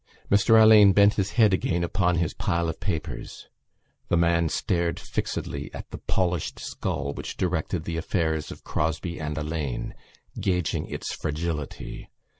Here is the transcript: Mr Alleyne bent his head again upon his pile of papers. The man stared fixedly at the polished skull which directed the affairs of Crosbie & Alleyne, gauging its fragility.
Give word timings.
Mr 0.31 0.59
Alleyne 0.59 0.93
bent 0.93 1.13
his 1.13 1.33
head 1.33 1.53
again 1.53 1.83
upon 1.83 2.15
his 2.15 2.33
pile 2.33 2.67
of 2.67 2.79
papers. 2.79 3.49
The 4.07 4.17
man 4.17 4.49
stared 4.49 4.99
fixedly 4.99 5.71
at 5.75 5.91
the 5.91 5.99
polished 5.99 6.57
skull 6.59 7.13
which 7.13 7.37
directed 7.37 7.83
the 7.83 7.97
affairs 7.97 8.49
of 8.49 8.63
Crosbie 8.63 9.19
& 9.21 9.21
Alleyne, 9.21 9.93
gauging 10.39 10.87
its 10.87 11.13
fragility. 11.13 12.09